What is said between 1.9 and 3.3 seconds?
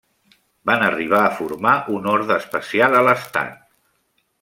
un orde especial a